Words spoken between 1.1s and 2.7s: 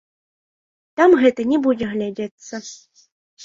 гэта не будзе глядзецца.